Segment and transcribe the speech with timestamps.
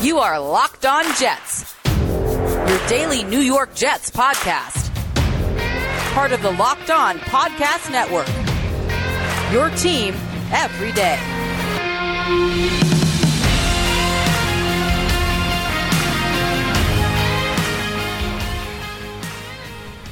[0.00, 4.94] You are Locked On Jets, your daily New York Jets podcast.
[6.12, 8.28] Part of the Locked On Podcast Network.
[9.52, 10.14] Your team
[10.52, 11.18] every day.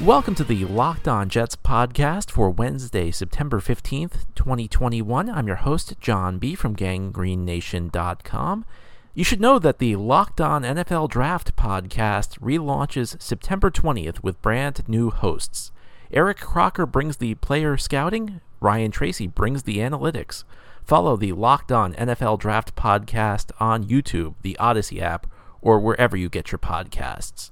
[0.05, 5.29] Welcome to the Locked On Jets podcast for Wednesday, September 15th, 2021.
[5.29, 6.55] I'm your host, John B.
[6.55, 8.65] from GangGreenNation.com.
[9.17, 14.87] You should know that the Locked On NFL Draft podcast relaunches September 20th with brand
[14.87, 15.71] new hosts.
[16.11, 20.43] Eric Crocker brings the player scouting, Ryan Tracy brings the analytics.
[20.83, 25.25] Follow the Locked On NFL Draft podcast on YouTube, the Audacy app,
[25.63, 27.49] or wherever you get your podcasts.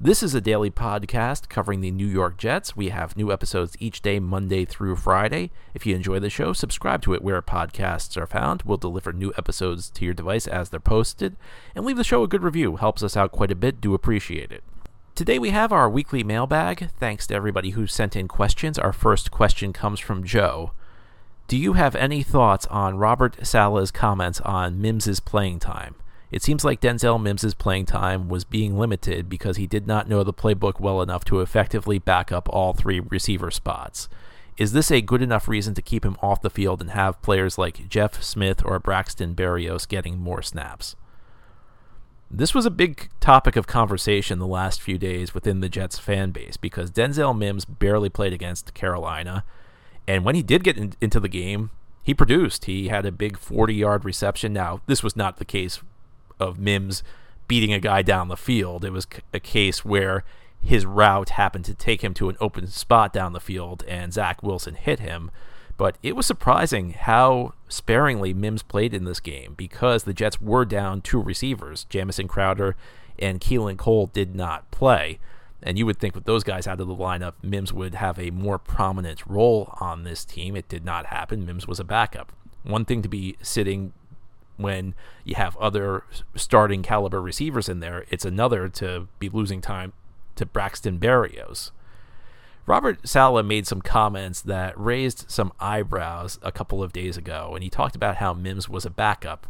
[0.00, 2.76] This is a daily podcast covering the New York Jets.
[2.76, 5.52] We have new episodes each day, Monday through Friday.
[5.72, 8.62] If you enjoy the show, subscribe to it where podcasts are found.
[8.64, 11.36] We'll deliver new episodes to your device as they're posted.
[11.76, 12.74] And leave the show a good review.
[12.74, 13.80] Helps us out quite a bit.
[13.80, 14.64] Do appreciate it.
[15.14, 16.90] Today we have our weekly mailbag.
[16.98, 18.80] Thanks to everybody who sent in questions.
[18.80, 20.72] Our first question comes from Joe.
[21.46, 25.94] Do you have any thoughts on Robert Saleh's comments on Mims's playing time?
[26.34, 30.24] It seems like Denzel Mims's playing time was being limited because he did not know
[30.24, 34.08] the playbook well enough to effectively back up all three receiver spots.
[34.56, 37.56] Is this a good enough reason to keep him off the field and have players
[37.56, 40.96] like Jeff Smith or Braxton Berrios getting more snaps?
[42.28, 46.32] This was a big topic of conversation the last few days within the Jets fan
[46.32, 49.44] base because Denzel Mims barely played against Carolina.
[50.08, 51.70] And when he did get in, into the game,
[52.02, 52.64] he produced.
[52.64, 54.52] He had a big 40 yard reception.
[54.52, 55.80] Now, this was not the case
[56.44, 57.02] of Mims
[57.48, 58.84] beating a guy down the field.
[58.84, 60.24] It was a case where
[60.62, 64.42] his route happened to take him to an open spot down the field and Zach
[64.42, 65.30] Wilson hit him.
[65.76, 70.64] But it was surprising how sparingly Mims played in this game because the Jets were
[70.64, 71.84] down two receivers.
[71.84, 72.76] Jamison Crowder
[73.18, 75.18] and Keelan Cole did not play.
[75.62, 78.30] And you would think with those guys out of the lineup, Mims would have a
[78.30, 80.56] more prominent role on this team.
[80.56, 81.46] It did not happen.
[81.46, 82.32] Mims was a backup.
[82.62, 83.92] One thing to be sitting
[84.56, 84.94] when
[85.24, 86.04] you have other
[86.36, 89.92] starting caliber receivers in there, it's another to be losing time
[90.36, 91.70] to Braxton Berrios.
[92.66, 97.62] Robert Saleh made some comments that raised some eyebrows a couple of days ago, and
[97.62, 99.46] he talked about how Mims was a backup.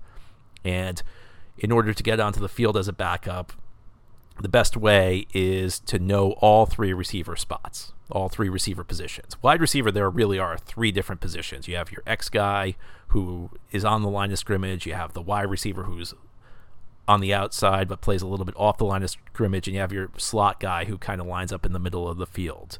[0.64, 1.00] And
[1.56, 3.52] in order to get onto the field as a backup,
[4.40, 9.36] the best way is to know all three receiver spots, all three receiver positions.
[9.42, 11.68] Wide receiver, there really are three different positions.
[11.68, 12.74] You have your X guy
[13.08, 16.14] who is on the line of scrimmage, you have the wide receiver who's
[17.06, 19.80] on the outside but plays a little bit off the line of scrimmage, and you
[19.80, 22.78] have your slot guy who kind of lines up in the middle of the field.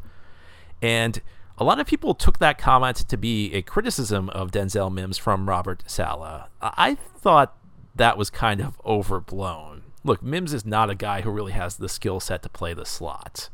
[0.83, 1.21] And
[1.57, 5.49] a lot of people took that comment to be a criticism of Denzel Mims from
[5.49, 6.49] Robert Saleh.
[6.61, 7.57] I thought
[7.95, 9.74] that was kind of overblown
[10.05, 12.85] look, Mims is not a guy who really has the skill set to play the
[12.85, 13.49] slot.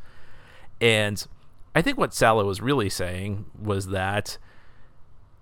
[0.81, 1.25] And
[1.75, 4.37] I think what Saleh was really saying was that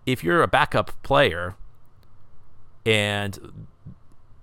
[0.05, 1.57] if you're a backup player
[2.85, 3.67] and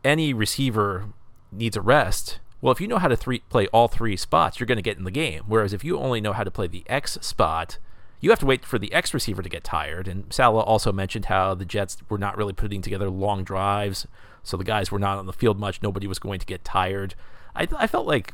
[0.03, 1.09] any receiver
[1.51, 4.67] needs a rest, well, if you know how to three, play all three spots, you're
[4.67, 5.43] going to get in the game.
[5.47, 7.77] Whereas if you only know how to play the X spot,
[8.19, 10.07] you have to wait for the X receiver to get tired.
[10.07, 14.07] And Saleh also mentioned how the Jets were not really putting together long drives
[14.45, 15.81] so the guys were not on the field much.
[15.81, 17.15] Nobody was going to get tired.
[17.55, 18.33] I, I felt like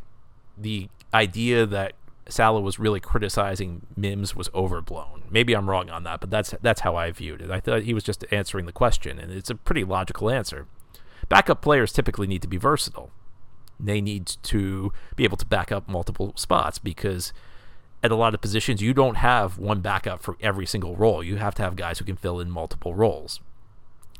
[0.57, 1.93] the idea that
[2.27, 5.23] Saleh was really criticizing Mims was overblown.
[5.29, 7.49] Maybe I'm wrong on that, but that's that's how I viewed it.
[7.49, 10.67] I thought he was just answering the question, and it's a pretty logical answer.
[11.29, 13.11] Backup players typically need to be versatile.
[13.79, 17.33] They need to be able to back up multiple spots because
[18.03, 21.23] at a lot of positions you don't have one backup for every single role.
[21.23, 23.39] You have to have guys who can fill in multiple roles.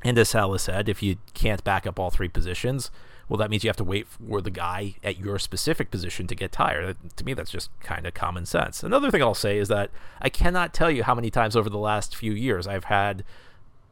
[0.04, 2.90] And as Saleh said, if you can't back up all three positions,
[3.30, 6.36] well, that means you have to wait for the guy at your specific position to
[6.36, 6.98] get tired.
[7.16, 8.84] To me, that's just kind of common sense.
[8.84, 9.90] Another thing I'll say is that
[10.22, 13.24] I cannot tell you how many times over the last few years I've had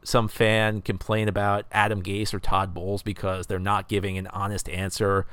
[0.02, 4.68] some fan complain about Adam Gase or Todd Bowles because they're not giving an honest
[4.68, 5.26] answer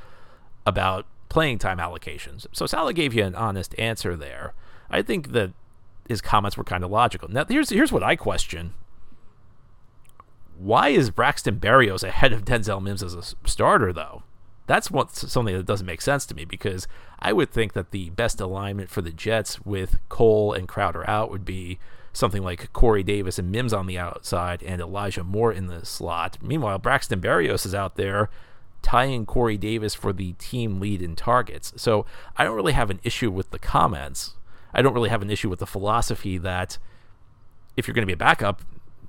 [0.66, 2.46] about playing time allocations.
[2.54, 4.54] So Saleh gave you an honest answer there.
[4.90, 5.52] I think that
[6.08, 7.30] his comments were kind of logical.
[7.30, 8.74] Now, here's here's what I question
[10.58, 14.24] why is Braxton Berrios ahead of Denzel Mims as a starter, though?
[14.66, 16.88] That's what, something that doesn't make sense to me because
[17.20, 21.32] I would think that the best alignment for the Jets with Cole and Crowder out
[21.32, 21.80] would be
[22.12, 26.38] something like Corey Davis and Mims on the outside and Elijah Moore in the slot.
[26.42, 28.30] Meanwhile, Braxton Berrios is out there
[28.82, 31.74] tying Corey Davis for the team lead in targets.
[31.78, 32.06] So
[32.36, 34.34] I don't really have an issue with the comments.
[34.74, 36.78] I don't really have an issue with the philosophy that
[37.76, 38.62] if you're going to be a backup,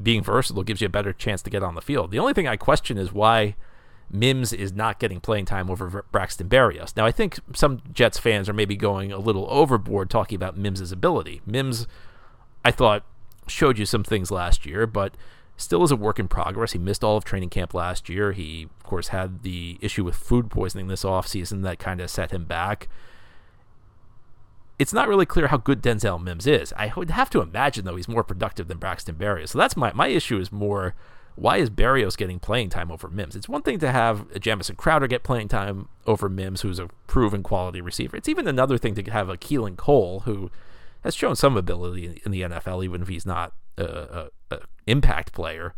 [0.02, 2.10] being versatile gives you a better chance to get on the field.
[2.10, 3.56] The only thing I question is why
[4.10, 6.96] Mims is not getting playing time over Braxton Berrios.
[6.96, 10.92] Now, I think some Jets fans are maybe going a little overboard talking about Mims's
[10.92, 11.42] ability.
[11.44, 11.86] Mims,
[12.64, 13.04] I thought,
[13.46, 15.14] showed you some things last year, but
[15.56, 16.72] still is a work in progress.
[16.72, 18.32] He missed all of training camp last year.
[18.32, 22.30] He, of course, had the issue with food poisoning this offseason that kind of set
[22.30, 22.88] him back.
[24.78, 26.72] It's not really clear how good Denzel Mims is.
[26.76, 29.48] I would have to imagine, though, he's more productive than Braxton Berrios.
[29.48, 30.94] So that's my, my issue is more
[31.38, 33.36] why is Berrios getting playing time over Mims?
[33.36, 37.44] It's one thing to have Jamison Crowder get playing time over Mims, who's a proven
[37.44, 38.16] quality receiver.
[38.16, 40.50] It's even another thing to have a Keelan Cole, who
[41.02, 44.30] has shown some ability in the NFL, even if he's not a,
[44.86, 45.74] impact player.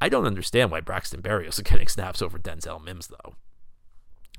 [0.00, 3.34] I don't understand why Braxton Berrios is getting snaps over Denzel Mims, though.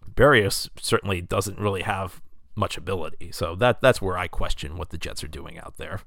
[0.10, 2.22] Berrios certainly doesn't really have
[2.58, 6.02] much ability, so that that's where I question what the Jets are doing out there.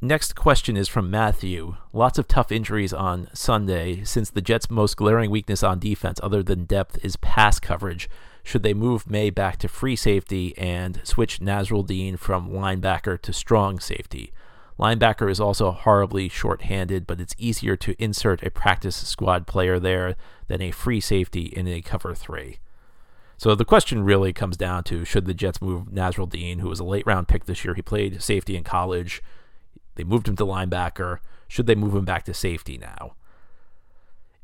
[0.00, 1.76] Next question is from Matthew.
[1.94, 4.04] Lots of tough injuries on Sunday.
[4.04, 8.10] Since the Jets' most glaring weakness on defense, other than depth, is pass coverage,
[8.42, 13.80] should they move Maye back to free safety and switch Nasirildeen from linebacker to strong
[13.80, 14.30] safety?
[14.78, 20.16] Linebacker is also horribly short-handed, but it's easier to insert a practice squad player there
[20.48, 22.58] than a free safety in a cover three.
[23.36, 26.84] So the question really comes down to should the Jets move Nasirildeen, who was a
[26.84, 27.74] late round pick this year?
[27.74, 29.22] He played safety in college.
[29.96, 31.18] They moved him to linebacker.
[31.48, 33.14] Should they move him back to safety now?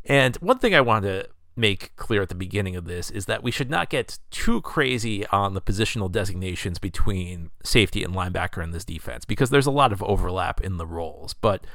[0.04, 3.42] And one thing I want to make clear at the beginning of this is that
[3.42, 8.70] we should not get too crazy on the positional designations between safety and linebacker in
[8.70, 11.34] this defense because there's a lot of overlap in the roles.
[11.34, 11.66] But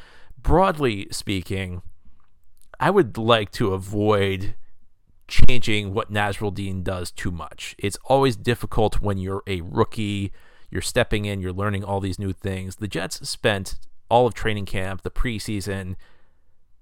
[0.41, 1.81] broadly speaking,
[2.79, 4.55] I would like to avoid
[5.27, 7.75] changing what Nasirildeen does too much.
[7.77, 10.31] It's always difficult when you're a rookie
[10.69, 12.77] you're stepping in, you're learning all these new things.
[12.77, 13.75] The Jets spent
[14.09, 15.95] all of training camp, the preseason,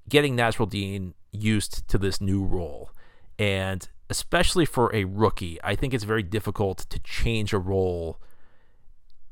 [0.09, 2.91] getting Nasirildeen used to this new role.
[3.37, 8.19] And especially for a rookie, I think it's very difficult to change a role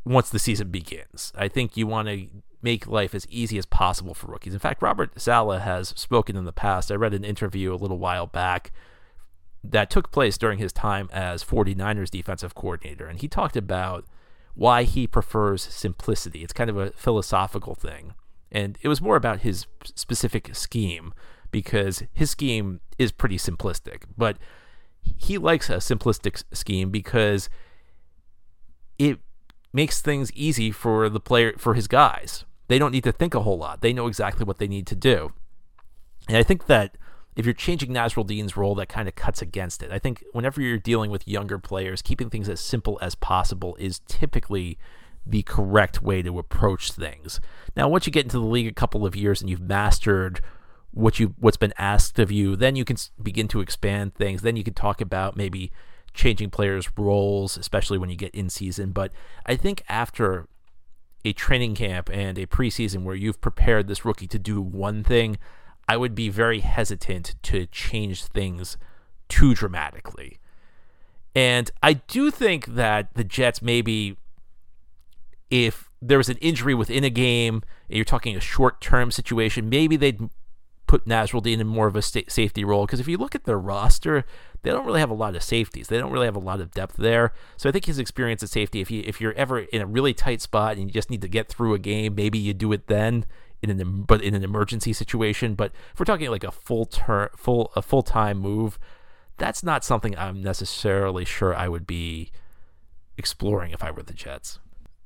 [0.05, 1.31] once the season begins.
[1.35, 2.27] I think you want to
[2.61, 4.53] make life as easy as possible for rookies.
[4.53, 6.91] In fact, Robert Saleh has spoken in the past.
[6.91, 8.71] I read an interview a little while back
[9.63, 14.05] that took place during his time as 49ers defensive coordinator, and he talked about
[14.53, 16.43] why he prefers simplicity.
[16.43, 18.13] It's kind of a philosophical thing.
[18.51, 19.65] And it was more about his
[19.95, 21.13] specific scheme
[21.51, 24.03] because his scheme is pretty simplistic.
[24.17, 24.37] But
[25.01, 27.49] he likes a simplistic scheme because
[28.99, 29.19] it
[29.73, 32.43] makes things easy for the player for his guys.
[32.67, 33.81] They don't need to think a whole lot.
[33.81, 35.33] They know exactly what they need to do.
[36.27, 36.97] And I think that
[37.35, 39.91] if you're changing Nasirildeen's role, that kind of cuts against it.
[39.91, 43.99] I think whenever you're dealing with younger players, keeping things as simple as possible is
[44.07, 44.77] typically
[45.25, 47.39] the correct way to approach things.
[47.75, 50.41] Now, once you get into the league a couple of years and you've mastered
[50.93, 54.41] what you what's been asked of you, then you can begin to expand things.
[54.41, 55.71] Then you can talk about maybe
[56.13, 58.91] changing players' roles, especially when you get in season.
[58.91, 59.13] But
[59.45, 60.47] I think after
[61.23, 65.37] a training camp and a preseason where you've prepared this rookie to do one thing,
[65.91, 68.77] I would be very hesitant to change things
[69.27, 70.39] too dramatically.
[71.35, 74.15] And I do think that the Jets maybe
[75.49, 77.55] if there was an injury within a game
[77.89, 80.29] and you're talking a short term situation, maybe they'd
[80.87, 82.85] put Nasirildeen in more of a safety role.
[82.85, 84.23] Because if you look at their roster,
[84.63, 85.89] they don't really have a lot of safeties.
[85.89, 87.33] They don't really have a lot of depth there.
[87.57, 90.13] So I think his experience at safety, if you if you're ever in a really
[90.13, 92.87] tight spot and you just need to get through a game, maybe you do it
[92.87, 93.25] then
[93.61, 95.55] in an but in an emergency situation.
[95.55, 98.79] But if we're talking like a full turn, full a full time move,
[99.37, 102.31] that's not something I'm necessarily sure I would be
[103.17, 104.59] exploring if I were the Jets.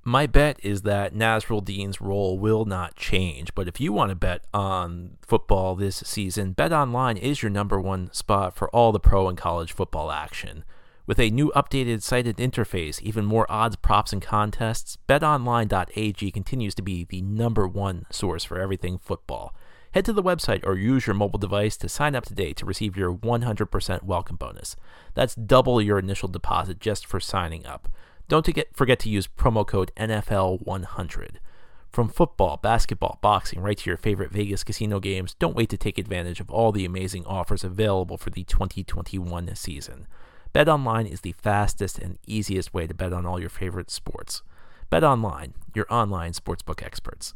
[0.08, 4.46] My bet is that Nasirildeen's role will not change, but if you want to bet
[4.54, 9.28] on football this season, Bet Online is your number one spot for all the pro
[9.28, 10.64] and college football action.
[11.08, 16.82] With a new updated and interface, even more odds, props, and contests, betonline.ag continues to
[16.82, 19.54] be the number one source for everything football.
[19.92, 22.98] Head to the website or use your mobile device to sign up today to receive
[22.98, 24.76] your 100% welcome bonus.
[25.14, 27.88] That's double your initial deposit just for signing up.
[28.28, 31.36] Don't forget to use promo code NFL100.
[31.92, 36.00] From football, basketball, boxing, right to your favorite Vegas casino games, don't wait to take
[36.00, 40.08] advantage of all the amazing offers available for the 2021 season.
[40.56, 44.42] BetOnline is the fastest and easiest way to bet on all your favorite sports.
[44.90, 47.34] BetOnline, your online sportsbook experts.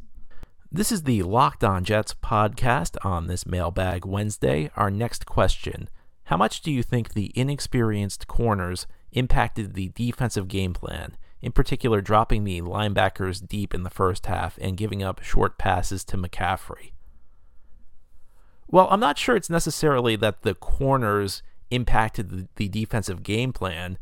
[0.72, 4.72] This is the Locked On Jets podcast on this Mailbag Wednesday.
[4.78, 5.90] Our next question
[6.26, 12.00] How much do you think the inexperienced corners impacted the defensive game plan, in particular,
[12.00, 16.94] dropping the linebackers deep in the first half and giving up short passes to McCaffrey?
[18.70, 23.98] Well, I'm not sure it's necessarily that the corners impacted the, the defensive game plan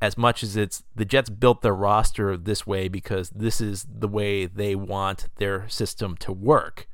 [0.00, 4.08] as much as it's the Jets built their roster this way because this is the
[4.08, 6.88] way they want their system to work.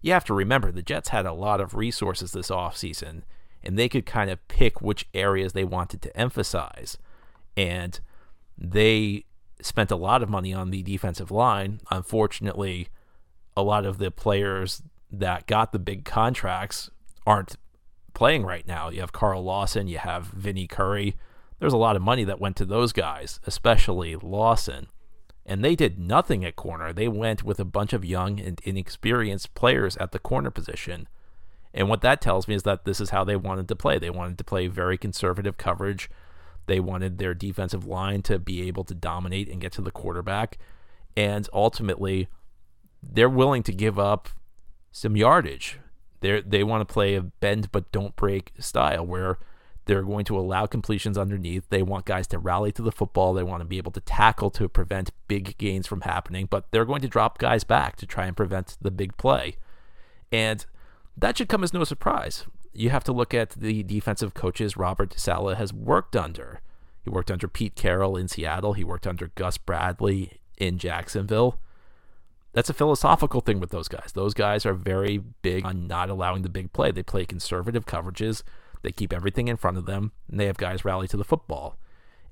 [0.00, 3.22] You have to remember the Jets had a lot of resources this offseason
[3.62, 6.98] and they could kind of pick which areas they wanted to emphasize.
[7.56, 7.98] And
[8.56, 9.24] they
[9.60, 11.80] spent a lot of money on the defensive line.
[11.90, 12.88] Unfortunately,
[13.56, 16.90] a lot of the players that got the big contracts
[17.26, 17.56] aren't
[18.18, 18.88] playing right now.
[18.88, 21.14] You have Carl Lawson, you have Vinny Curry.
[21.60, 24.88] There's a lot of money that went to those guys, especially Lawson.
[25.46, 26.92] And they did nothing at corner.
[26.92, 31.06] They went with a bunch of young and inexperienced players at the corner position.
[31.72, 34.00] And what that tells me is that this is how they wanted to play.
[34.00, 36.10] They wanted to play very conservative coverage.
[36.66, 40.58] They wanted their defensive line to be able to dominate and get to the quarterback.
[41.16, 42.26] And ultimately,
[43.00, 44.28] they're willing to give up
[44.90, 45.78] some yardage
[46.20, 49.38] they they want to play a bend but don't break style where
[49.88, 51.64] they're going to allow completions underneath.
[51.70, 53.32] They want guys to rally to the football.
[53.32, 56.84] They want to be able to tackle to prevent big gains from happening, but they're
[56.84, 59.56] going to drop guys back to try and prevent the big play.
[60.30, 60.66] And
[61.16, 62.44] that should come as no surprise.
[62.74, 66.60] You have to look at the defensive coaches Robert Saleh has worked under.
[67.02, 68.74] He worked under Pete Carroll in Seattle.
[68.74, 71.58] He worked under Gus Bradley in Jacksonville
[72.52, 74.12] that's a philosophical thing with those guys.
[74.14, 76.90] Those guys are very big on not allowing the big play.
[76.90, 78.42] They play conservative coverages.
[78.82, 81.78] They keep everything in front of them, and they have guys rally to the football.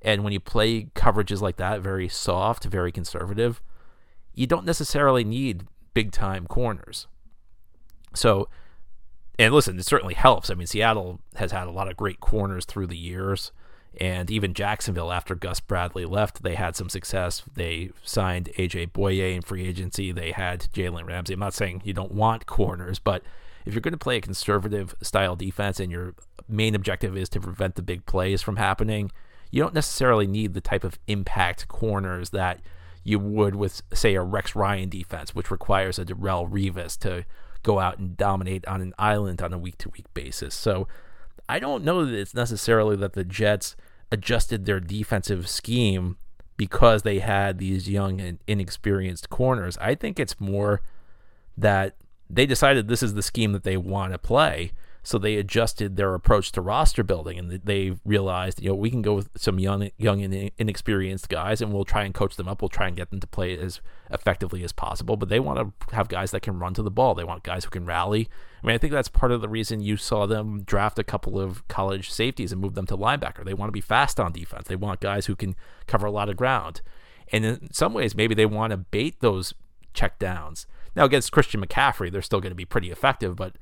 [0.03, 3.61] And when you play coverages like that, very soft, very conservative,
[4.35, 7.07] you don't necessarily need big time corners.
[8.15, 8.49] So,
[9.39, 10.49] and listen, it certainly helps.
[10.49, 13.53] I mean, Seattle has had a lot of great corners through the years.
[13.99, 17.43] And even Jacksonville, after Gus Bradley left, they had some success.
[17.55, 20.13] They signed AJ Bouye in free agency.
[20.13, 21.35] They had Jalen Ramsey.
[21.35, 23.23] I'm not saying you don't want corners, but
[23.65, 26.15] if you're going to play a conservative style defense and your
[26.49, 29.11] main objective is to prevent the big plays from happening,
[29.51, 32.61] you don't necessarily need the type of impact corners that
[33.03, 37.25] you would with, say, a Rex Ryan defense, which requires a Darrelle Revis to
[37.63, 40.55] go out and dominate on an island on a week to week basis.
[40.55, 40.87] So
[41.49, 43.77] I don't know that it's necessarily that the Jets
[44.11, 46.17] adjusted their defensive scheme
[46.57, 49.77] because they had these young and inexperienced corners.
[49.81, 50.81] I think it's more
[51.57, 51.97] that
[52.29, 54.73] they decided this is the scheme that they want to play
[55.07, 59.03] so they adjusted their approach to roster building, and they realized, you know, we can
[59.03, 62.61] go with some young, young and inexperienced guys, and we'll try and coach them up.
[62.61, 65.17] We'll try and get them to play as effectively as possible.
[65.17, 67.15] But they want to have guys that can run to the ball.
[67.15, 68.29] They want guys who can rally.
[68.61, 71.39] I mean, I think that's part of the reason you saw them draft a couple
[71.39, 73.45] of college safeties and move them to linebacker.
[73.45, 74.67] They want to be fast on defense.
[74.67, 75.55] They want guys who can
[75.87, 76.81] cover a lot of ground.
[77.31, 79.55] And in some ways, maybe they want to bait those
[79.95, 80.67] check downs.
[80.97, 83.55] Now, against Christian McCaffrey, they're still going to be pretty effective, but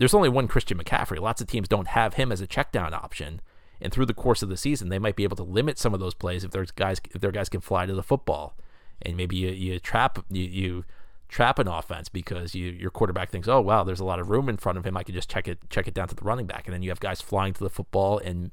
[0.00, 1.20] there's only one Christian McCaffrey.
[1.20, 3.42] Lots of teams don't have him as a check down option.
[3.82, 6.00] And through the course of the season, they might be able to limit some of
[6.00, 8.56] those plays if there's guys if their guys can fly to the football.
[9.02, 10.84] And maybe you, you trap you, you
[11.28, 14.48] trap an offense because you your quarterback thinks, oh wow, there's a lot of room
[14.48, 14.96] in front of him.
[14.96, 16.88] I can just check it check it down to the running back, and then you
[16.88, 18.52] have guys flying to the football and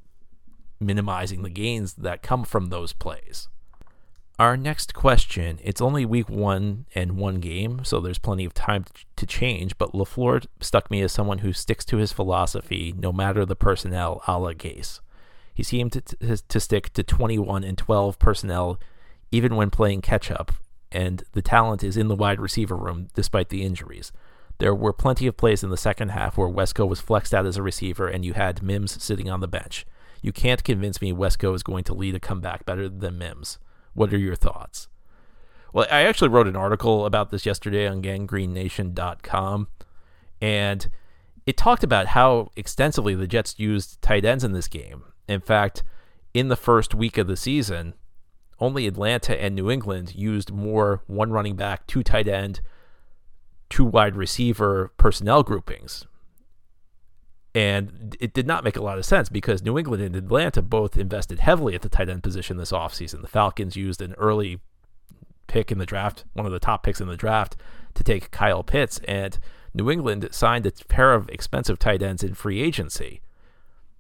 [0.82, 3.48] minimizing the gains that come from those plays.
[4.40, 8.86] Our next question, it's only week one and one game, so there's plenty of time
[9.16, 13.46] to change, but LaFleur stuck me as someone who sticks to his philosophy no matter
[13.46, 15.00] the personnel a la Gase.
[15.56, 18.80] He seemed to, to, stick to 21 and 12 personnel
[19.32, 20.52] even when playing catch up,
[20.92, 24.12] and the talent is in the wide receiver room despite the injuries.
[24.60, 27.58] There were plenty of plays in the second half where Wesco was flexed out as
[27.58, 29.84] a receiver and you had Mims sitting on the bench.
[30.22, 33.58] You can't convince me Wesco is going to lead a comeback better than Mims.
[33.98, 34.90] What are your thoughts?
[35.74, 39.68] Well, I actually wrote an article about this yesterday on ganggreennation.com,
[40.40, 40.88] and
[41.48, 45.02] it talked about how extensively the Jets used tight ends in this game.
[45.28, 45.82] In fact,
[46.36, 47.96] in the first week of the season,
[48.60, 52.62] only Atlanta and New England used more one running back, two tight end,
[53.68, 56.06] two wide receiver personnel groupings.
[57.56, 60.98] And it did not make a lot of sense because New England and Atlanta both
[60.98, 63.22] invested heavily at the tight end position this offseason.
[63.22, 64.60] The Falcons used an early
[65.48, 67.56] pick in the draft, one of the top picks in the draft,
[67.96, 69.40] to take Kyle Pitts, and
[69.74, 73.22] New England signed a pair of expensive tight ends in free agency.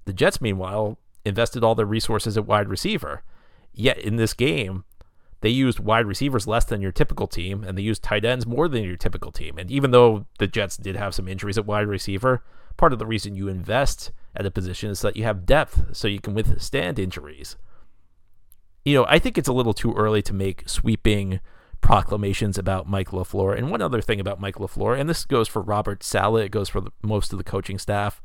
[0.05, 3.23] The Jets, meanwhile, invested all their resources at wide receiver.
[3.73, 4.85] Yet in this game,
[5.41, 8.67] they used wide receivers less than your typical team, and they used tight ends more
[8.67, 9.57] than your typical team.
[9.57, 12.43] And even though the Jets did have some injuries at wide receiver,
[12.77, 16.07] part of the reason you invest at a position is that you have depth so
[16.07, 17.55] you can withstand injuries.
[18.85, 21.39] You know, I think it's a little too early to make sweeping
[21.81, 23.57] proclamations about Mike LaFleur.
[23.57, 26.69] And one other thing about Mike LaFleur, and this goes for Robert Saleh, it goes
[26.69, 28.21] for the, most of the coaching staff.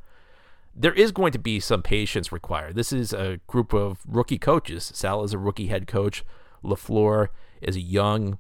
[0.75, 2.77] There is going to be some patience required.
[2.77, 4.91] This is a group of rookie coaches.
[4.95, 6.25] Saleh is a rookie head coach.
[6.65, 7.29] LaFleur
[7.61, 8.39] is a young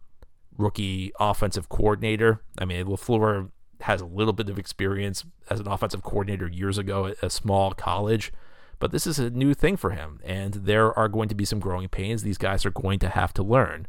[0.56, 2.42] rookie offensive coordinator.
[2.58, 3.50] I mean, LaFleur
[3.82, 7.72] has a little bit of experience as an offensive coordinator years ago at a small
[7.72, 8.32] college,
[8.78, 11.60] but this is a new thing for him, and there are going to be some
[11.60, 12.22] growing pains.
[12.22, 13.86] These guys are going to have to learn.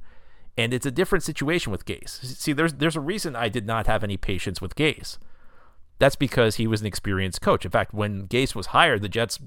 [0.55, 2.23] And it's a different situation with Gase.
[2.23, 5.17] See, there's there's a reason I did not have any patience with Gase.
[5.97, 7.65] That's because he was an experienced coach.
[7.65, 9.39] In fact, when Gase was hired, the Jets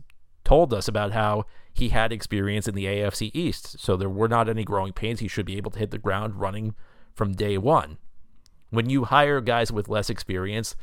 [0.42, 3.78] told us about how he had experience in the AFC East.
[3.78, 5.20] So there were not any growing pains.
[5.20, 6.74] He should be able to hit the ground running
[7.14, 7.98] from day one.
[8.70, 10.76] When you hire guys with less experience,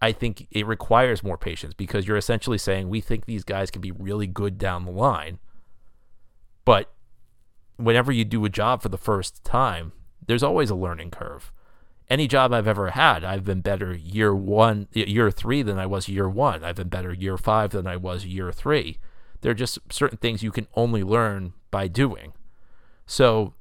[0.00, 3.80] I think it requires more patience because you're essentially saying we think these guys can
[3.80, 5.38] be really good down the line.
[6.64, 6.92] But
[7.76, 9.92] whenever you do a job for the first time,
[10.26, 11.52] there's always a learning curve.
[12.10, 16.08] Any job I've ever had, I've been better year one, year three than I was
[16.08, 16.64] year one.
[16.64, 18.98] I've been better year five than I was year three.
[19.40, 22.32] There are just certain things you can only learn by doing.
[23.06, 23.54] So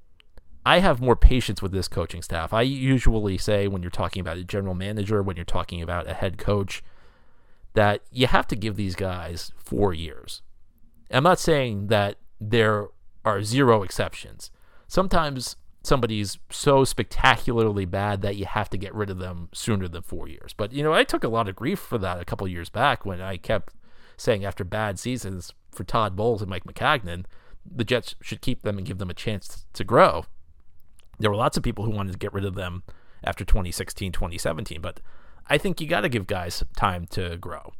[0.67, 2.51] I have more patience with this coaching staff.
[2.51, 6.13] I usually say when you're talking about a general manager, when you're talking about a
[6.13, 6.83] head coach,
[7.73, 10.41] that you have to give these guys four years.
[11.09, 12.87] I'm not saying that there
[13.23, 14.51] are zero exceptions.
[14.89, 20.01] Sometimes somebody's so spectacularly bad that you have to get rid of them sooner than
[20.01, 20.51] four years.
[20.51, 23.05] But you know, I took a lot of grief for that a couple years back
[23.05, 23.73] when I kept
[24.17, 27.23] saying after bad seasons for Todd Bowles and Mike Maccagnan,
[27.65, 30.25] the Jets should keep them and give them a chance to grow.
[31.19, 32.83] There were lots of people who wanted to get rid of them
[33.23, 34.99] after 2016, 2017, but
[35.47, 37.71] I think you got to give guys time to grow.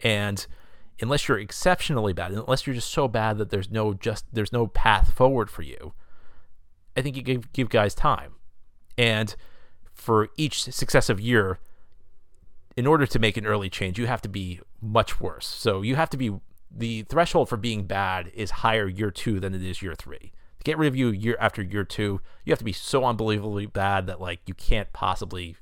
[0.00, 0.46] And
[1.00, 4.66] unless you're exceptionally bad, unless you're just so bad that there's no just there's no
[4.66, 5.94] path forward for you,
[6.96, 8.34] I think you give give guys time.
[8.96, 9.34] And
[9.92, 11.58] for each successive year,
[12.76, 15.46] in order to make an early change, you have to be much worse.
[15.46, 16.32] So you have to be
[16.70, 20.32] the threshold for being bad is higher year two than it is year three.
[20.64, 24.06] Get rid of you year after year two, you have to be so unbelievably bad
[24.06, 25.56] that like you can't possibly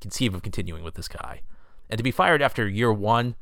[0.00, 1.42] conceive of continuing with this guy.
[1.90, 3.34] And to be fired after year one,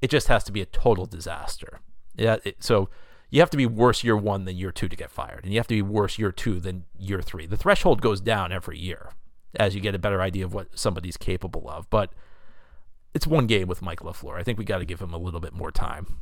[0.00, 1.80] it just has to be a total disaster.
[2.16, 2.88] Yeah, it, so
[3.30, 5.58] you have to be worse year one than year two to get fired, and you
[5.58, 7.46] have to be worse year two than year three.
[7.46, 9.10] The threshold goes down every year
[9.56, 11.88] as you get a better idea of what somebody's capable of.
[11.90, 12.12] But
[13.12, 14.38] it's one game with Mike LaFleur.
[14.38, 16.18] I think we got to give him a little bit more time.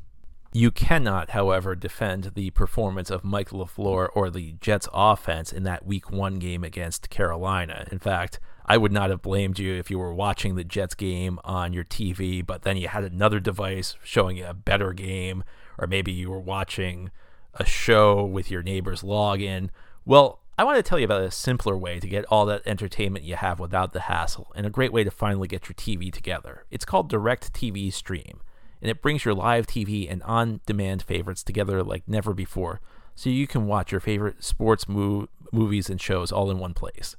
[0.54, 5.86] You cannot, however, defend the performance of Mike LaFleur or the Jets offense in that
[5.86, 7.86] week one game against Carolina.
[7.90, 11.38] In fact, I would not have blamed you if you were watching the Jets game
[11.42, 15.42] on your TV, but then you had another device showing you a better game,
[15.78, 17.10] or maybe you were watching
[17.54, 19.70] a show with your neighbor's login.
[20.04, 23.24] Well, I want to tell you about a simpler way to get all that entertainment
[23.24, 26.66] you have without the hassle, and a great way to finally get your TV together.
[26.70, 28.42] It's called DirecTV Stream,
[28.82, 32.80] and it brings your live TV and on demand favorites together like never before,
[33.14, 37.16] so you can watch your favorite sports mo- movies and shows all in one place.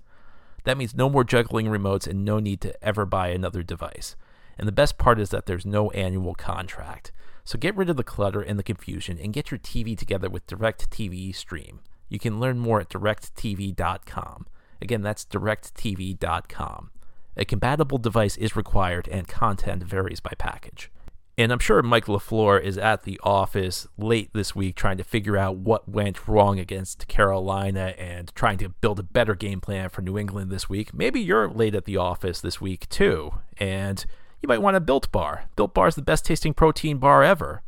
[0.66, 4.16] That means no more juggling remotes and no need to ever buy another device.
[4.58, 7.12] And the best part is that there's no annual contract.
[7.46, 10.48] So get rid of the clutter and the confusion and get your TV together with
[10.48, 11.80] DirecTV Stream.
[12.08, 14.48] You can learn more at directv.com.
[14.82, 16.92] Again, that's directv.com.
[17.36, 20.92] A compatible device is required and content varies by package.
[21.36, 25.36] And I'm sure Mike LaFleur is at the office late this week trying to figure
[25.36, 30.04] out what went wrong against Carolina and trying to build a better game plan for
[30.04, 30.94] New England this week.
[30.94, 34.06] Maybe you're late at the office this week too, and
[34.42, 35.46] you might want a Built Bar.
[35.56, 37.64] Built Bar is the best tasting protein bar ever.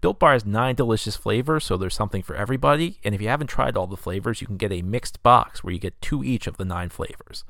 [0.00, 2.98] Built Bar has nine delicious flavors, so there's something for everybody.
[3.04, 5.72] And if you haven't tried all the flavors, you can get a mixed box where
[5.72, 7.44] you get two each of the nine flavors.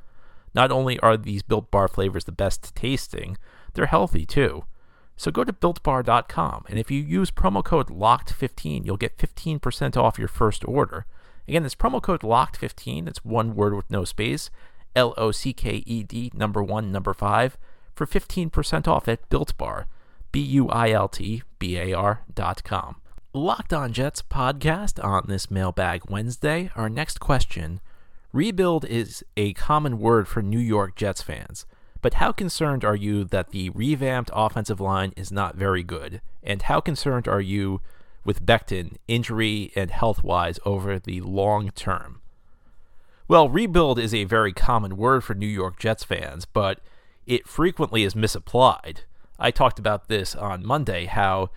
[0.54, 3.38] Not only are these Built Bar flavors the best tasting,
[3.72, 4.64] they're healthy too.
[5.16, 10.18] So go to builtbar.com, and if you use promo code LOCKED15, you'll get 15% off
[10.18, 11.06] your first order.
[11.48, 14.50] Again, this promo code LOCKED15, it's one word with no space,
[14.94, 17.56] L O C K E D, number one, number five,
[17.94, 19.84] for 15% off at BuiltBar,
[20.32, 22.96] B U I L T B A R.com.
[23.32, 26.70] Locked on Jets podcast on this Mailbag Wednesday.
[26.74, 27.80] Our next question
[28.32, 31.64] Rebuild is a common word for New York Jets fans.
[32.02, 36.20] But how concerned are you that the revamped offensive line is not very good?
[36.42, 37.80] And how concerned are you
[38.24, 42.20] with Becton, injury and health wise, over the long term?
[43.28, 46.80] Well, rebuild is a very common word for New York Jets fans, but
[47.26, 49.02] it frequently is misapplied.
[49.38, 51.50] I talked about this on Monday how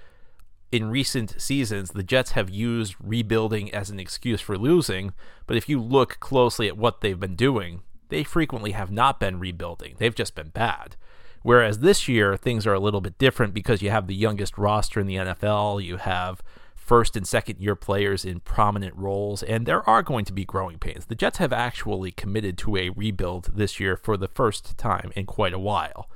[0.71, 5.13] in recent seasons, the Jets have used rebuilding as an excuse for losing,
[5.47, 9.39] but if you look closely at what they've been doing, they frequently have not been
[9.39, 9.95] rebuilding.
[9.97, 10.95] They've just been bad.
[11.41, 14.99] Whereas this year, things are a little bit different because you have the youngest roster
[14.99, 16.43] in the NFL, you have
[16.75, 20.79] first and second year players in prominent roles, and there are going to be growing
[20.79, 21.05] pains.
[21.05, 25.25] The Jets have actually committed to a rebuild this year for the first time in
[25.27, 26.09] quite a while.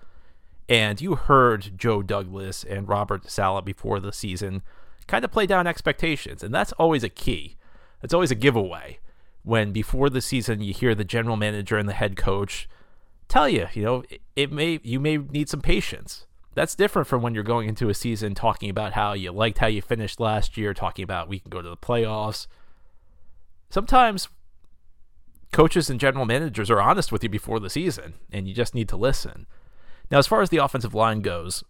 [0.68, 4.64] And you heard Joe Douglas and Robert Saleh before the season
[5.06, 7.56] kind of play down expectations, and that's always a key.
[8.02, 9.00] It's always a giveaway
[9.44, 12.68] when before the season you hear the general manager and the head coach
[13.28, 16.26] tell you, you know, it, it may you may need some patience
[16.56, 19.68] that's different from when you're going into a season talking about how you liked how
[19.68, 22.48] you finished last year, talking about we can go to the playoffs.
[23.70, 24.30] Sometimes
[25.52, 28.90] coaches and general managers are honest with you before the season, and you just need
[28.90, 29.48] to listen.
[30.12, 31.64] Now, as far as the offensive line goes,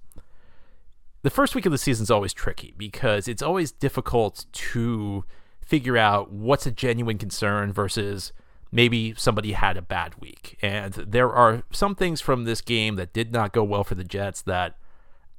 [1.22, 5.24] the first week of the season is always tricky because it's always difficult to
[5.65, 8.34] figure out what's a genuine concern versus
[8.71, 10.58] maybe somebody had a bad week.
[10.62, 14.04] And there are some things from this game that did not go well for the
[14.04, 14.78] Jets that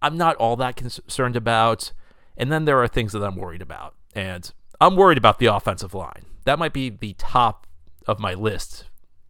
[0.01, 1.93] I'm not all that concerned about.
[2.37, 3.95] And then there are things that I'm worried about.
[4.15, 6.25] And I'm worried about the offensive line.
[6.45, 7.67] That might be the top
[8.07, 8.85] of my list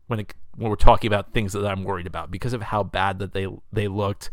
[0.06, 3.18] when it, when we're talking about things that I'm worried about because of how bad
[3.18, 4.30] that they they looked,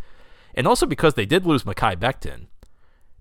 [0.55, 2.47] and also because they did lose Mekhi Becton.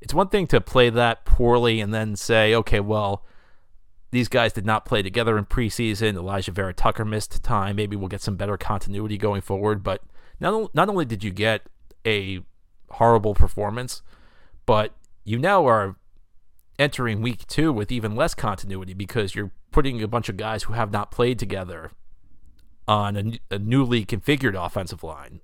[0.00, 3.24] It's one thing to play that poorly and then say, okay, well,
[4.10, 6.14] these guys did not play together in preseason.
[6.14, 7.76] Alijah Vera Tucker missed time.
[7.76, 9.82] Maybe we'll get some better continuity going forward.
[9.82, 10.02] But
[10.40, 11.62] not, not only did you get
[12.04, 12.40] a
[12.90, 14.02] horrible performance,
[14.66, 14.94] but
[15.24, 15.96] you now are
[16.78, 20.72] entering week two with even less continuity because you're putting a bunch of guys who
[20.72, 21.92] have not played together
[22.88, 25.40] on a, a newly configured offensive line.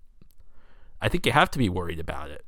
[1.00, 2.44] I think you have to be worried about it.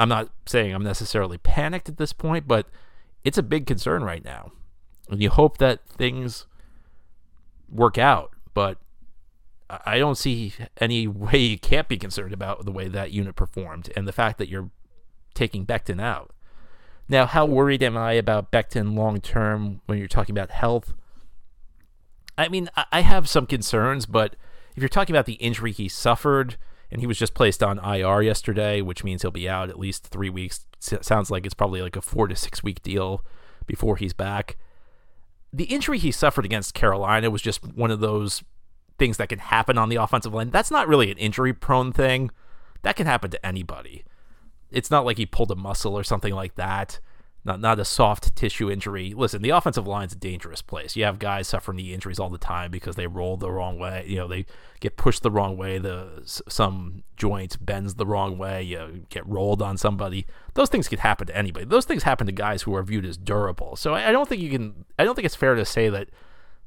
[0.00, 2.66] I'm not saying I'm necessarily panicked at this point, but
[3.22, 4.50] it's a big concern right now
[5.08, 6.46] and you hope that things
[7.70, 8.30] work out.
[8.52, 8.78] But
[9.68, 13.90] I don't see any way you can't be concerned about the way that unit performed
[13.96, 14.70] and the fact that you're
[15.34, 16.32] taking Becton out.
[17.08, 20.94] Now, how worried am I about Becton long term when you're talking about health?
[22.36, 24.34] I mean, I have some concerns, but
[24.74, 26.56] if you're talking about the injury he suffered,
[26.90, 30.06] and he was just placed on IR yesterday, which means he'll be out at least
[30.06, 30.66] three weeks.
[30.78, 33.24] sounds like it's probably like a four to six week deal
[33.66, 34.56] before he's back
[35.54, 38.42] the injury he suffered against Carolina was just one of those
[38.98, 40.50] things that can happen on the offensive line.
[40.50, 42.30] That's not really an injury prone thing.
[42.82, 44.04] That can happen to anybody.
[44.70, 46.98] It's not like he pulled a muscle or something like that
[47.44, 49.12] not not a soft tissue injury.
[49.14, 50.96] Listen, the offensive line's a dangerous place.
[50.96, 54.04] You have guys suffering knee injuries all the time because they roll the wrong way.
[54.06, 54.46] You know, they
[54.80, 55.78] get pushed the wrong way.
[55.78, 58.62] The some joint bends the wrong way.
[58.62, 60.26] You get rolled on somebody.
[60.54, 61.66] Those things could happen to anybody.
[61.66, 63.76] Those things happen to guys who are viewed as durable.
[63.76, 64.86] So I, I don't think you can.
[64.98, 66.08] I don't think it's fair to say that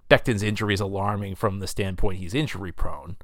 [0.09, 3.17] Becton's injury is alarming from the standpoint he's injury prone.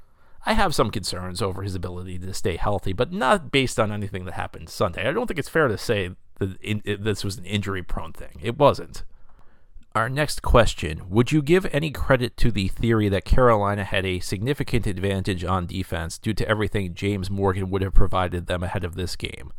[0.45, 4.25] I have some concerns over his ability to stay healthy, but not based on anything
[4.25, 5.07] that happened Sunday.
[5.07, 6.57] I don't think it's fair to say that
[7.01, 8.39] this was an injury prone thing.
[8.41, 9.03] It wasn't.
[9.95, 14.19] Our next question Would you give any credit to the theory that Carolina had a
[14.19, 18.95] significant advantage on defense due to everything James Morgan would have provided them ahead of
[18.95, 19.53] this game?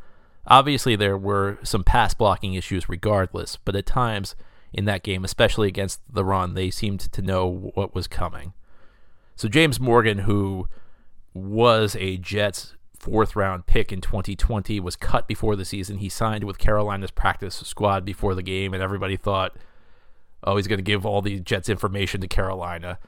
[0.46, 4.34] Obviously, there were some pass blocking issues regardless, but at times
[4.72, 8.52] in that game, especially against the run, they seemed to know what was coming.
[9.36, 10.68] So, James Morgan, who
[11.32, 12.73] was a Jets
[13.04, 15.98] fourth round pick in 2020, was cut before the season.
[15.98, 19.56] He signed with Carolina's practice squad before the game, and everybody thought,
[20.42, 22.98] oh, he's going to give all the Jets information to Carolina.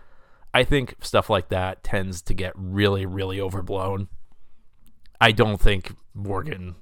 [0.52, 4.08] I think stuff like that tends to get really, really overblown.
[5.18, 6.76] I don't think Morgan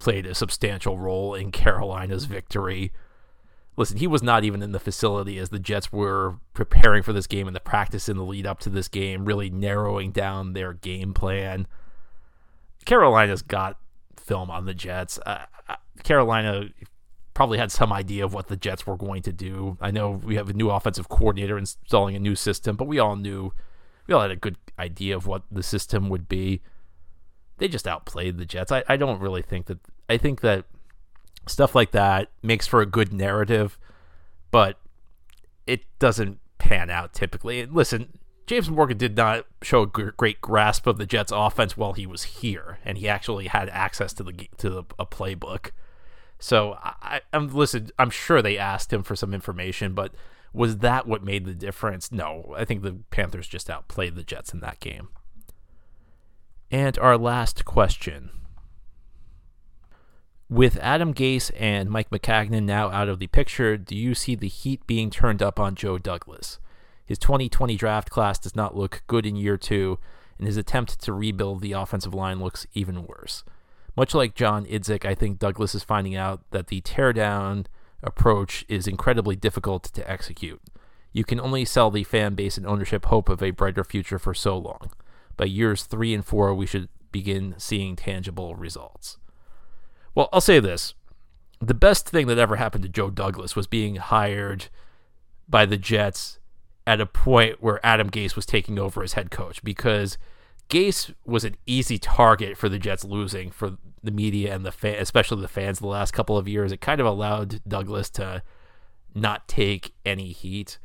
[0.00, 2.92] played a substantial role in Carolina's victory.
[3.76, 7.26] Listen, he was not even in the facility as the Jets were preparing for this
[7.28, 10.72] game and the practice in the lead up to this game, really narrowing down their
[10.72, 11.66] game plan.
[12.84, 13.78] Carolina's got
[14.16, 15.18] film on the Jets.
[15.24, 16.68] Uh, uh, Carolina
[17.34, 19.76] probably had some idea of what the Jets were going to do.
[19.80, 23.16] I know we have a new offensive coordinator installing a new system, but we all
[23.16, 23.52] knew,
[24.06, 26.62] we all had a good idea of what the system would be.
[27.58, 28.70] They just outplayed the Jets.
[28.70, 30.66] I, I don't really think that, I think that
[31.46, 33.78] stuff like that makes for a good narrative,
[34.50, 34.78] but
[35.66, 37.60] it doesn't pan out typically.
[37.60, 41.94] And listen, James Morgan did not show a great grasp of the Jets' offense while
[41.94, 45.70] he was here, and he actually had access to the to the, a playbook.
[46.38, 47.90] So I, am um, listen.
[47.98, 50.14] I'm sure they asked him for some information, but
[50.52, 52.12] was that what made the difference?
[52.12, 55.08] No, I think the Panthers just outplayed the Jets in that game.
[56.70, 58.30] And our last question:
[60.50, 64.48] With Adam Gase and Mike Maccagnan now out of the picture, do you see the
[64.48, 66.58] heat being turned up on Joe Douglas?
[67.06, 69.98] His 2020 draft class does not look good in year two,
[70.38, 73.44] and his attempt to rebuild the offensive line looks even worse.
[73.96, 77.66] Much like John Idzik, I think Douglas is finding out that the teardown
[78.02, 80.60] approach is incredibly difficult to execute.
[81.12, 84.34] You can only sell the fan base and ownership hope of a brighter future for
[84.34, 84.90] so long.
[85.36, 89.18] By years three and four, we should begin seeing tangible results.
[90.14, 90.94] Well, I'll say this.
[91.60, 94.66] The best thing that ever happened to Joe Douglas was being hired
[95.48, 96.40] by the Jets
[96.86, 100.18] at a point where Adam Gase was taking over as head coach because
[100.68, 104.96] Gase was an easy target for the Jets losing for the media and the fan,
[104.96, 106.72] especially the fans the last couple of years.
[106.72, 108.42] It kind of allowed Douglas to
[109.14, 110.78] not take any heat.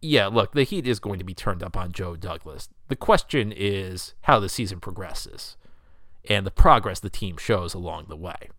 [0.00, 2.68] Yeah, look, the heat is going to be turned up on Joe Douglas.
[2.88, 5.56] The question is how the season progresses
[6.28, 8.50] and the progress the team shows along the way.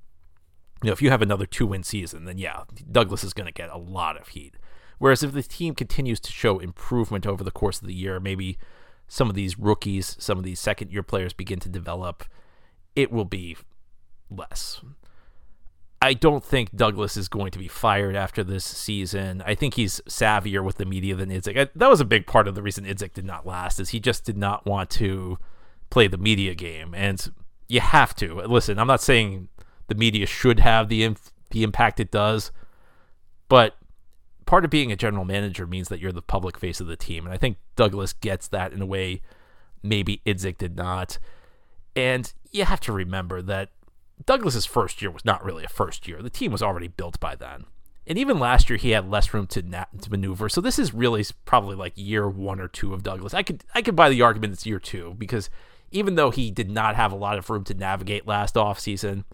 [0.83, 3.53] You know, if you have another two win season, then yeah, Douglas is going to
[3.53, 4.55] get a lot of heat.
[4.97, 8.57] Whereas if the team continues to show improvement over the course of the year, maybe
[9.07, 12.23] some of these rookies, some of these second year players begin to develop,
[12.95, 13.57] it will be
[14.29, 14.81] less.
[16.01, 19.41] I don't think Douglas is going to be fired after this season.
[19.45, 21.69] I think he's savvier with the media than Idzik.
[21.73, 24.23] that was a big part of the reason Idzik did not last, is he just
[24.23, 25.39] did not want to
[25.89, 26.93] play the media game.
[26.93, 27.31] And
[27.67, 28.77] you have to listen.
[28.77, 29.49] I'm not saying
[29.88, 32.51] the media should have the inf- the impact it does,
[33.49, 33.77] but
[34.47, 37.25] part of being a general manager means that you're the public face of the team,
[37.25, 39.21] and I think Douglas gets that in a way
[39.83, 41.19] maybe Idzik did not.
[41.95, 43.69] And you have to remember that
[44.25, 46.21] Douglas's first year was not really a first year.
[46.21, 47.65] The team was already built by then.
[48.07, 50.47] And even last year, he had less room to, na- to maneuver.
[50.47, 53.33] So this is really probably like year one or two of Douglas.
[53.33, 55.49] I could I could buy the argument it's year two because
[55.91, 59.25] even though he did not have a lot of room to navigate last offseason,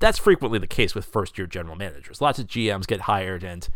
[0.00, 2.20] that's frequently the case with first year general managers.
[2.20, 3.68] Lots of GMs get hired and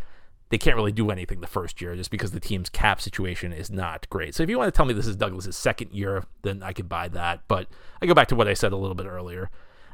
[0.55, 3.73] they can't really do anything the first year just because the team's cap situation is
[3.73, 4.37] not great.
[4.37, 6.89] So if you want to tell me this is Douglas's second year, then I could
[6.89, 7.41] buy that.
[7.49, 7.67] But
[8.01, 9.51] I go back to what I said a little bit earlier.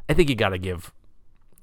[0.06, 0.92] I think you got to give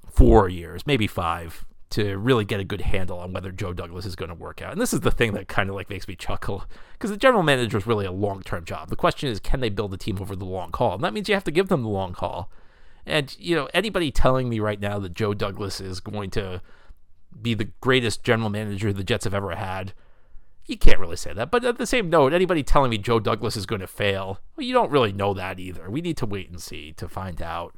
[0.09, 4.15] four years, maybe five, to really get a good handle on whether Joe Douglas is
[4.15, 4.71] going to work out.
[4.71, 7.43] And this is the thing that kind of like makes me chuckle because the general
[7.43, 8.89] manager is really a long term job.
[8.89, 10.95] The question is, can they build a team over the long haul?
[10.95, 12.49] And that means you have to give them the long haul.
[13.05, 16.63] And, you know, anybody telling me right now that Joe Douglas is going to
[17.41, 19.93] be the greatest general manager the Jets have ever had,
[20.65, 21.49] you can't really say that.
[21.49, 24.65] But at the same note, anybody telling me Joe Douglas is going to fail, well,
[24.65, 25.89] you don't really know that either.
[25.89, 27.75] We need to wait and see to find out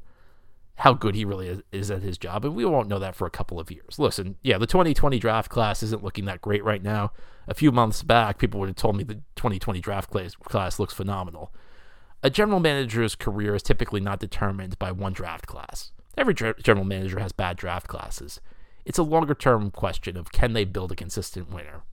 [0.80, 3.32] how good he really is, at his job, and we won't know that for a
[3.32, 4.00] couple of years.
[4.00, 7.12] Listen, yeah, the 2020 draft class isn't looking that great right now.
[7.50, 10.94] A few months back, people would have told me the 2020 draft class, class looks
[10.94, 11.54] phenomenal.
[12.24, 15.92] A general manager's career is typically not determined by one draft class.
[16.18, 18.40] Every general manager has bad draft classes.
[18.89, 21.84] It's a longer term question of can they build a consistent winner.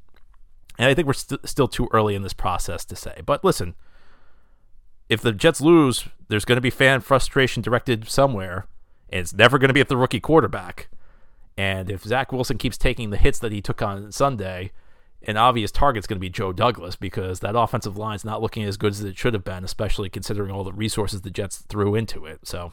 [0.79, 3.21] And I think we're st- still too early in this process to say.
[3.25, 3.75] But listen,
[5.11, 8.67] if the Jets lose, there's going to be fan frustration directed somewhere
[9.11, 10.89] and it's never going to be at the rookie quarterback.
[11.59, 14.73] And if Zach Wilson keeps taking the hits that he took on Sunday,
[15.23, 18.79] an obvious target's going to be Joe Douglas because that offensive line's not looking as
[18.79, 22.25] good as it should have been, especially considering all the resources the Jets threw into
[22.25, 22.41] it.
[22.45, 22.73] So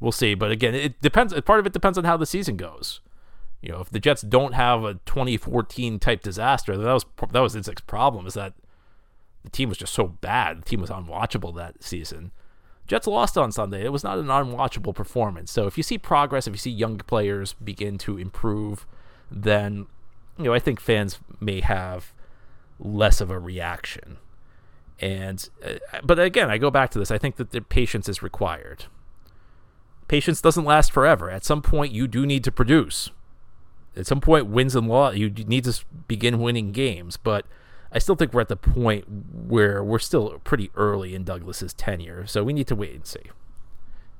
[0.00, 0.34] we'll see.
[0.34, 1.32] But again, it depends.
[1.40, 3.00] Part of it depends on how the season goes.
[3.60, 7.56] You know, if the Jets don't have a 2014 type disaster, that was that was
[7.56, 8.26] Idzik's problem.
[8.26, 8.54] Is that
[9.44, 10.62] the team was just so bad.
[10.62, 12.32] The team was unwatchable that season.
[12.86, 13.84] Jets lost on Sunday.
[13.84, 15.52] It was not an unwatchable performance.
[15.52, 18.86] So if you see progress, if you see young players begin to improve,
[19.30, 19.86] then
[20.38, 22.12] you know I think fans may have
[22.78, 24.18] less of a reaction.
[25.00, 27.10] And uh, but again, I go back to this.
[27.10, 28.86] I think that the patience is required.
[30.08, 31.30] Patience doesn't last forever.
[31.30, 33.10] At some point, you do need to produce.
[33.98, 37.16] At some point, wins and loss, you need to begin winning games.
[37.16, 37.44] But
[37.90, 39.06] I still think we're at the point
[39.48, 43.30] where we're still pretty early in Douglas's tenure, so we need to wait and see.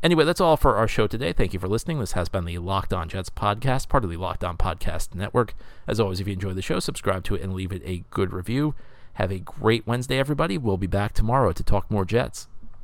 [0.03, 1.33] Anyway, that's all for our show today.
[1.33, 1.99] Thank you for listening.
[1.99, 5.55] This has been the Locked On Jets podcast, part of the Locked On Podcast Network.
[5.87, 8.33] As always, if you enjoy the show, subscribe to it and leave it a good
[8.33, 8.75] review.
[9.15, 10.59] Have a great Wednesday, everybody.
[10.59, 12.48] We'll be back tomorrow to talk more Jets.